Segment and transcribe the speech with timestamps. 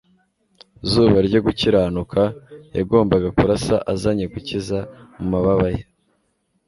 [0.89, 2.21] Zuba ryo gukiranuka
[2.77, 4.79] yagombaga kurasa azanye gukiza
[5.17, 5.83] mu mababa ye